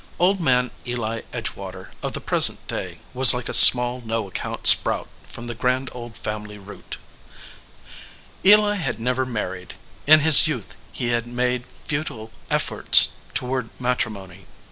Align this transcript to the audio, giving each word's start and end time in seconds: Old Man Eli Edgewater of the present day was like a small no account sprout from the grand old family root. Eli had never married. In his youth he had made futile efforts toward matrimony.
Old 0.17 0.39
Man 0.39 0.71
Eli 0.87 1.21
Edgewater 1.31 1.91
of 2.01 2.13
the 2.13 2.19
present 2.19 2.67
day 2.67 2.97
was 3.13 3.35
like 3.35 3.47
a 3.47 3.53
small 3.53 4.01
no 4.03 4.27
account 4.27 4.65
sprout 4.65 5.07
from 5.27 5.45
the 5.45 5.53
grand 5.53 5.89
old 5.91 6.17
family 6.17 6.57
root. 6.57 6.97
Eli 8.43 8.77
had 8.77 8.99
never 8.99 9.27
married. 9.27 9.75
In 10.07 10.21
his 10.21 10.47
youth 10.47 10.75
he 10.91 11.09
had 11.09 11.27
made 11.27 11.67
futile 11.85 12.31
efforts 12.49 13.09
toward 13.35 13.69
matrimony. 13.79 14.47